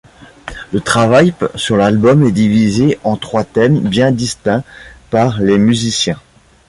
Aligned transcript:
Le 0.73 0.81
travail 0.81 1.31
sur 1.53 1.77
l'album 1.77 2.23
est 2.23 2.31
divisé 2.31 2.97
en 3.03 3.17
trois 3.17 3.43
thèmes 3.43 3.81
bien 3.87 4.11
distincts 4.11 4.63
par 5.11 5.39
les 5.39 5.59
musiciens. 5.59 6.19